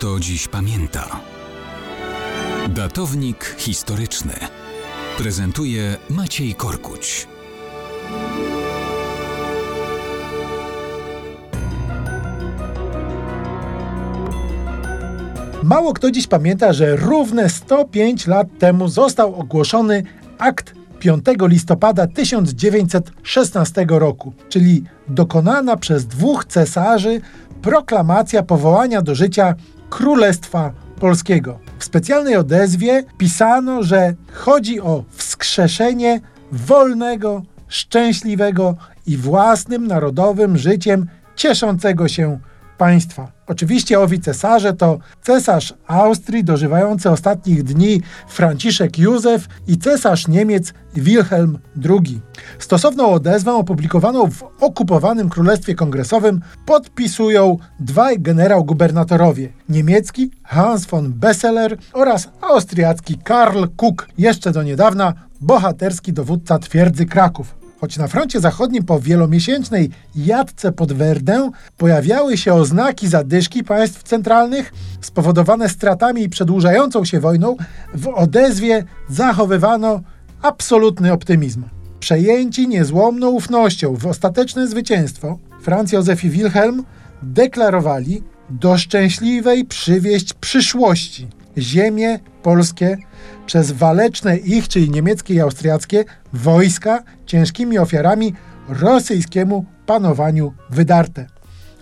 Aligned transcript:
kto 0.00 0.20
dziś 0.20 0.48
pamięta. 0.48 1.20
Datownik 2.68 3.54
historyczny 3.58 4.32
prezentuje 5.18 5.96
Maciej 6.10 6.54
Korkuć. 6.54 7.28
Mało 15.62 15.92
kto 15.92 16.10
dziś 16.10 16.26
pamięta, 16.26 16.72
że 16.72 16.96
równe 16.96 17.50
105 17.50 18.26
lat 18.26 18.48
temu 18.58 18.88
został 18.88 19.34
ogłoszony 19.34 20.02
akt 20.38 20.74
5 20.98 21.24
listopada 21.40 22.06
1916 22.06 23.86
roku, 23.88 24.32
czyli 24.48 24.84
dokonana 25.08 25.76
przez 25.76 26.06
dwóch 26.06 26.44
cesarzy 26.44 27.20
proklamacja 27.62 28.42
powołania 28.42 29.02
do 29.02 29.14
życia 29.14 29.54
Królestwa 29.90 30.72
Polskiego. 31.00 31.58
W 31.78 31.84
specjalnej 31.84 32.36
odezwie 32.36 33.04
pisano, 33.18 33.82
że 33.82 34.14
chodzi 34.32 34.80
o 34.80 35.04
wskrzeszenie 35.10 36.20
wolnego, 36.52 37.42
szczęśliwego 37.68 38.76
i 39.06 39.16
własnym 39.16 39.86
narodowym 39.86 40.58
życiem 40.58 41.06
cieszącego 41.36 42.08
się 42.08 42.38
państwa. 42.80 43.32
Oczywiście 43.46 44.00
owi 44.00 44.20
cesarze 44.20 44.72
to 44.72 44.98
cesarz 45.22 45.74
Austrii 45.86 46.44
dożywający 46.44 47.10
ostatnich 47.10 47.62
dni 47.62 48.02
Franciszek 48.28 48.98
Józef 48.98 49.48
i 49.66 49.78
cesarz 49.78 50.28
Niemiec 50.28 50.72
Wilhelm 50.94 51.58
II. 51.84 52.20
Stosowną 52.58 53.12
odezwę 53.12 53.54
opublikowaną 53.54 54.30
w 54.30 54.44
okupowanym 54.60 55.28
Królestwie 55.28 55.74
Kongresowym 55.74 56.40
podpisują 56.66 57.58
dwaj 57.80 58.18
generał-gubernatorowie 58.20 59.48
niemiecki 59.68 60.30
Hans 60.42 60.86
von 60.86 61.12
Besseler 61.12 61.78
oraz 61.92 62.28
austriacki 62.40 63.18
Karl 63.18 63.64
Kuck, 63.76 64.08
jeszcze 64.18 64.52
do 64.52 64.62
niedawna 64.62 65.12
bohaterski 65.40 66.12
dowódca 66.12 66.58
twierdzy 66.58 67.06
Kraków. 67.06 67.59
Choć 67.80 67.96
na 67.96 68.08
froncie 68.08 68.40
zachodnim 68.40 68.84
po 68.84 69.00
wielomiesięcznej 69.00 69.90
jadce 70.14 70.72
pod 70.72 70.92
Werdę 70.92 71.50
pojawiały 71.76 72.36
się 72.36 72.54
oznaki 72.54 73.08
zadyszki 73.08 73.64
państw 73.64 74.02
centralnych 74.02 74.72
spowodowane 75.00 75.68
stratami 75.68 76.22
i 76.22 76.28
przedłużającą 76.28 77.04
się 77.04 77.20
wojną, 77.20 77.56
w 77.94 78.08
odezwie 78.08 78.84
zachowywano 79.08 80.00
absolutny 80.42 81.12
optymizm. 81.12 81.64
Przejęci 82.00 82.68
niezłomną 82.68 83.28
ufnością 83.28 83.96
w 83.96 84.06
ostateczne 84.06 84.68
zwycięstwo, 84.68 85.38
Franz 85.62 85.92
Józef 85.92 86.24
i 86.24 86.30
Wilhelm 86.30 86.84
deklarowali 87.22 88.22
do 88.50 88.78
szczęśliwej 88.78 89.64
przywieść 89.64 90.34
przyszłości 90.34 91.28
ziemie 91.58 92.18
polskie 92.42 92.98
przez 93.46 93.72
waleczne 93.72 94.36
ich, 94.36 94.68
czyli 94.68 94.90
niemieckie 94.90 95.34
i 95.34 95.40
austriackie, 95.40 96.04
wojska 96.32 97.02
ciężkimi 97.26 97.78
ofiarami 97.78 98.34
rosyjskiemu 98.68 99.64
panowaniu 99.86 100.52
wydarte. 100.70 101.26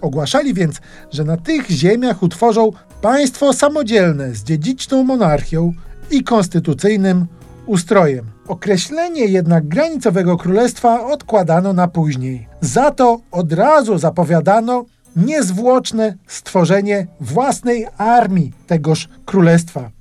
Ogłaszali 0.00 0.54
więc, 0.54 0.80
że 1.12 1.24
na 1.24 1.36
tych 1.36 1.70
ziemiach 1.70 2.22
utworzą 2.22 2.72
państwo 3.00 3.52
samodzielne 3.52 4.34
z 4.34 4.44
dziedziczną 4.44 5.02
monarchią 5.02 5.72
i 6.10 6.24
konstytucyjnym 6.24 7.26
ustrojem. 7.66 8.26
Określenie 8.48 9.24
jednak 9.24 9.68
granicowego 9.68 10.36
królestwa 10.36 11.06
odkładano 11.06 11.72
na 11.72 11.88
później. 11.88 12.48
Za 12.60 12.90
to 12.90 13.20
od 13.30 13.52
razu 13.52 13.98
zapowiadano 13.98 14.84
niezwłoczne 15.16 16.14
stworzenie 16.26 17.06
własnej 17.20 17.86
armii 17.98 18.52
tegoż 18.66 19.08
królestwa 19.24 19.95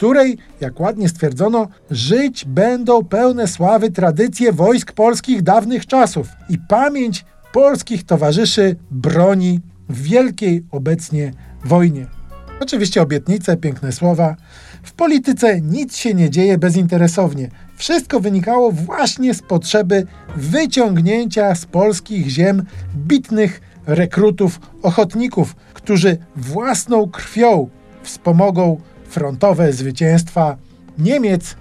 której, 0.00 0.38
jak 0.60 0.80
ładnie 0.80 1.08
stwierdzono, 1.08 1.68
żyć 1.90 2.44
będą 2.44 3.04
pełne 3.04 3.48
sławy 3.48 3.90
tradycje 3.90 4.52
wojsk 4.52 4.92
polskich 4.92 5.42
dawnych 5.42 5.86
czasów 5.86 6.28
i 6.48 6.58
pamięć 6.58 7.24
polskich 7.52 8.04
towarzyszy 8.06 8.76
broni 8.90 9.60
w 9.88 10.02
wielkiej 10.02 10.64
obecnie 10.70 11.32
wojnie. 11.64 12.06
Oczywiście 12.60 13.02
obietnice, 13.02 13.56
piękne 13.56 13.92
słowa. 13.92 14.36
W 14.82 14.92
polityce 14.92 15.60
nic 15.60 15.96
się 15.96 16.14
nie 16.14 16.30
dzieje 16.30 16.58
bezinteresownie. 16.58 17.50
Wszystko 17.76 18.20
wynikało 18.20 18.72
właśnie 18.72 19.34
z 19.34 19.42
potrzeby 19.42 20.06
wyciągnięcia 20.36 21.54
z 21.54 21.66
polskich 21.66 22.28
ziem 22.28 22.62
bitnych 22.96 23.60
rekrutów, 23.86 24.60
ochotników, 24.82 25.56
którzy 25.74 26.18
własną 26.36 27.08
krwią 27.08 27.68
wspomogą 28.02 28.80
frontowe 29.10 29.72
zwycięstwa 29.72 30.56
Niemiec 30.98 31.56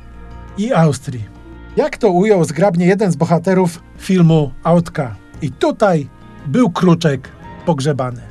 i 0.58 0.74
Austrii. 0.74 1.24
Jak 1.78 1.98
to 1.98 2.10
ujął 2.10 2.46
zgrabnie 2.46 2.86
jeden 2.86 3.12
z 3.12 3.16
bohaterów 3.16 3.82
filmu 3.98 4.52
Autka. 4.64 5.16
I 5.42 5.52
tutaj 5.52 6.08
był 6.48 6.70
kruczek 6.70 7.30
pogrzebany. 7.66 8.28